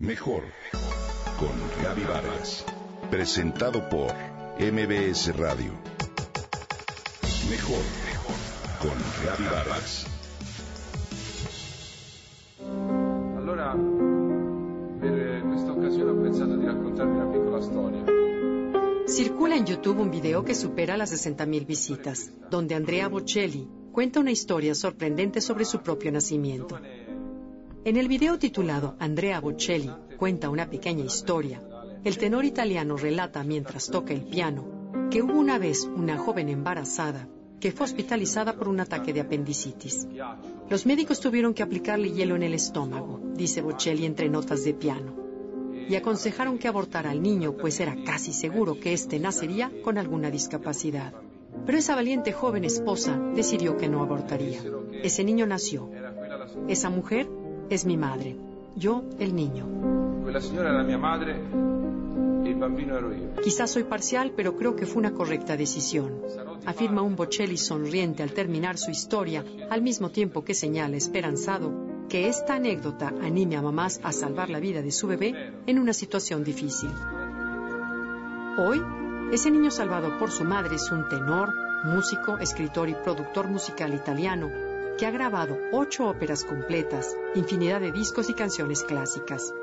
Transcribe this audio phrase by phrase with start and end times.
[0.00, 0.44] Mejor
[1.40, 1.50] con
[1.82, 2.64] Gaby Vargas.
[3.10, 4.14] Presentado por
[4.60, 5.72] MBS Radio.
[7.50, 7.82] Mejor
[8.80, 8.92] con
[9.24, 10.06] Gaby Vargas.
[13.38, 13.74] Allora,
[15.00, 18.04] per questa occasione ho pensato di raccontarvi una piccola storia.
[19.04, 24.30] Circula en YouTube un video que supera las 60.000 visitas, donde Andrea Bocelli cuenta una
[24.30, 26.78] historia sorprendente sobre su propio nacimiento.
[27.84, 31.62] En el video titulado Andrea Bocelli cuenta una pequeña historia,
[32.04, 37.28] el tenor italiano relata mientras toca el piano que hubo una vez una joven embarazada
[37.60, 40.06] que fue hospitalizada por un ataque de apendicitis.
[40.68, 45.14] Los médicos tuvieron que aplicarle hielo en el estómago, dice Bocelli entre notas de piano,
[45.88, 50.30] y aconsejaron que abortara al niño, pues era casi seguro que éste nacería con alguna
[50.30, 51.14] discapacidad.
[51.64, 54.60] Pero esa valiente joven esposa decidió que no abortaría.
[55.02, 55.90] Ese niño nació.
[56.68, 57.28] Esa mujer
[57.70, 58.36] es mi madre.
[58.76, 59.66] Yo, el niño.
[60.24, 61.32] Quella signora era mia madre
[62.44, 63.34] e il bambino ero io.
[63.42, 66.22] Quizás soy parcial, pero creo que fue una correcta decisión.
[66.64, 71.72] Afirma un Bocelli sonriente al terminar su historia, al mismo tiempo que señala esperanzado
[72.08, 75.92] que esta anécdota anime a mamás a salvar la vida de su bebé en una
[75.92, 76.90] situación difícil.
[78.58, 78.82] Hoy,
[79.32, 81.52] ese niño salvado por su madre es un tenor,
[81.84, 84.67] músico, escritor y productor musical italiano
[84.98, 89.54] que ha grabado ocho óperas completas, infinidad de discos y canciones clásicas.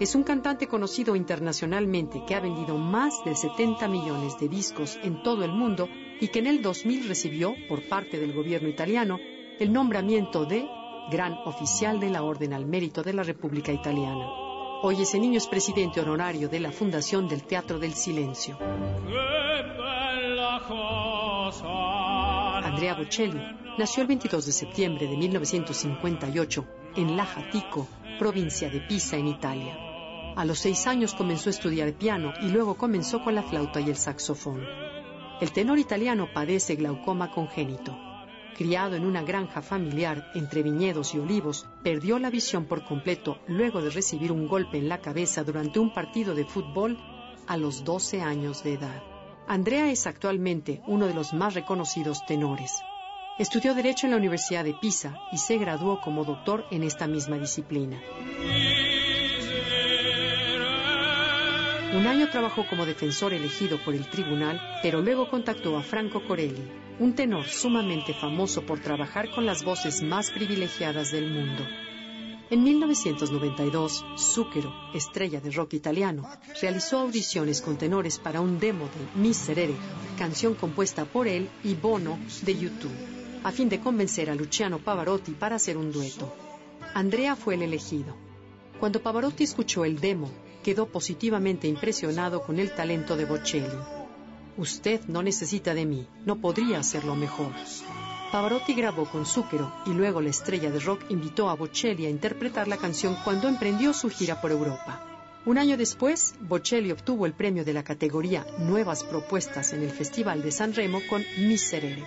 [0.00, 5.22] Es un cantante conocido internacionalmente que ha vendido más de 70 millones de discos en
[5.22, 5.88] todo el mundo
[6.20, 9.18] y que en el 2000 recibió, por parte del gobierno italiano,
[9.60, 10.66] el nombramiento de
[11.10, 14.26] Gran Oficial de la Orden al Mérito de la República Italiana.
[14.82, 18.58] Hoy ese niño es presidente honorario de la Fundación del Teatro del Silencio.
[22.70, 23.40] Andrea Bocelli
[23.78, 29.76] nació el 22 de septiembre de 1958 en Lajatico, provincia de Pisa, en Italia.
[30.36, 33.90] A los seis años comenzó a estudiar piano y luego comenzó con la flauta y
[33.90, 34.64] el saxofón.
[35.40, 37.98] El tenor italiano padece glaucoma congénito.
[38.56, 43.82] Criado en una granja familiar entre viñedos y olivos, perdió la visión por completo luego
[43.82, 46.96] de recibir un golpe en la cabeza durante un partido de fútbol
[47.48, 49.09] a los 12 años de edad.
[49.50, 52.70] Andrea es actualmente uno de los más reconocidos tenores.
[53.36, 57.36] Estudió Derecho en la Universidad de Pisa y se graduó como doctor en esta misma
[57.36, 58.00] disciplina.
[61.92, 66.70] Un año trabajó como defensor elegido por el tribunal, pero luego contactó a Franco Corelli,
[67.00, 71.64] un tenor sumamente famoso por trabajar con las voces más privilegiadas del mundo.
[72.50, 76.28] En 1992, Zucchero, estrella de rock italiano,
[76.60, 79.76] realizó audiciones con tenores para un demo de Miserere,
[80.18, 82.90] canción compuesta por él y Bono de YouTube,
[83.44, 86.34] a fin de convencer a Luciano Pavarotti para hacer un dueto.
[86.92, 88.16] Andrea fue el elegido.
[88.80, 90.28] Cuando Pavarotti escuchó el demo,
[90.64, 93.78] quedó positivamente impresionado con el talento de Bocelli.
[94.56, 97.52] Usted no necesita de mí, no podría hacerlo mejor.
[98.32, 102.68] Pavarotti grabó con Zucchero y luego la estrella de rock invitó a Bocelli a interpretar
[102.68, 105.04] la canción cuando emprendió su gira por Europa.
[105.46, 110.42] Un año después, Bocelli obtuvo el premio de la categoría Nuevas Propuestas en el Festival
[110.42, 112.04] de San Remo con Miserere.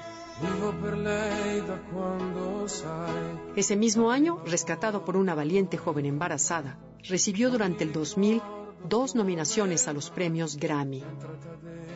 [3.57, 8.41] Ese mismo año, rescatado por una valiente joven embarazada, recibió durante el 2000
[8.87, 11.03] dos nominaciones a los premios Grammy.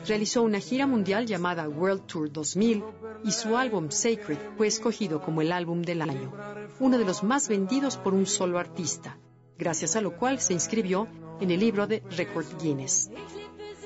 [0.07, 2.83] Realizó una gira mundial llamada World Tour 2000
[3.25, 6.31] y su álbum Sacred fue escogido como el álbum del año,
[6.79, 9.17] uno de los más vendidos por un solo artista,
[9.57, 11.09] gracias a lo cual se inscribió
[11.41, 13.09] en el libro de Record Guinness.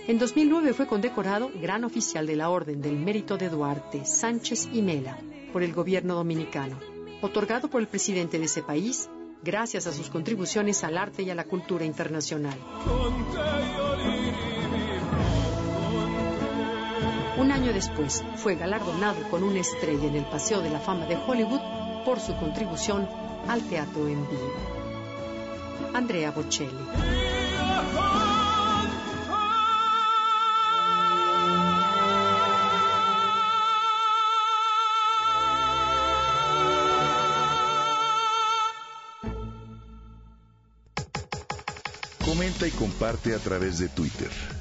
[0.07, 4.83] En 2009 fue condecorado Gran Oficial de la Orden del Mérito de Duarte, Sánchez y
[4.83, 5.17] Mela
[5.51, 6.79] por el gobierno dominicano,
[7.23, 9.09] otorgado por el presidente de ese país
[9.43, 12.57] gracias a sus contribuciones al arte y a la cultura internacional.
[17.41, 21.15] Un año después fue galardonado con una estrella en el Paseo de la Fama de
[21.15, 21.59] Hollywood
[22.05, 23.09] por su contribución
[23.47, 24.53] al teatro en vivo.
[25.91, 26.69] Andrea Bocelli.
[42.23, 44.60] Comenta y comparte a través de Twitter.